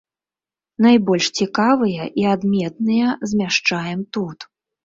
Найбольш 0.85 1.25
цікавыя 1.43 2.03
і 2.23 2.27
адметныя 2.35 3.07
змяшчаем 3.35 3.99
тут. 4.19 4.51